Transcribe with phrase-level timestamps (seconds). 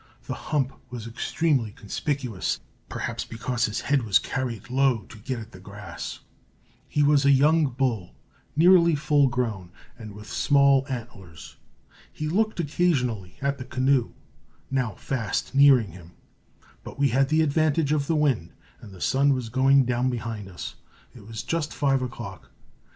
[0.23, 2.59] The hump was extremely conspicuous,
[2.89, 6.21] perhaps because his head was carried low to get at the grass.
[6.89, 8.15] He was a young bull,
[8.55, 9.69] nearly full grown,
[9.99, 11.57] and with small antlers.
[12.11, 14.13] He looked occasionally at the canoe,
[14.71, 16.13] now fast nearing him;
[16.83, 20.49] but we had the advantage of the wind, and the sun was going down behind
[20.49, 20.73] us.
[21.13, 22.49] It was just 5 o'clock.